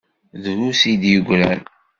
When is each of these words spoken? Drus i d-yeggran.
Drus 0.43 0.81
i 0.91 0.93
d-yeggran. 1.01 1.61